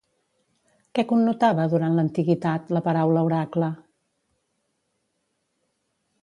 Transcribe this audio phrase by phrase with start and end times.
[0.99, 3.69] Què connotava, durant l'antiguitat, la paraula oracle?